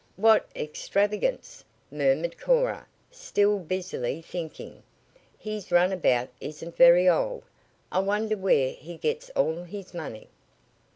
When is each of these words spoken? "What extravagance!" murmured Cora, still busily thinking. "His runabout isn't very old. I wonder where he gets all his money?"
"What 0.15 0.49
extravagance!" 0.55 1.63
murmured 1.91 2.39
Cora, 2.39 2.87
still 3.11 3.59
busily 3.59 4.19
thinking. 4.19 4.81
"His 5.37 5.71
runabout 5.71 6.29
isn't 6.41 6.75
very 6.75 7.07
old. 7.07 7.43
I 7.91 7.99
wonder 7.99 8.35
where 8.35 8.71
he 8.71 8.97
gets 8.97 9.29
all 9.35 9.61
his 9.61 9.93
money?" 9.93 10.27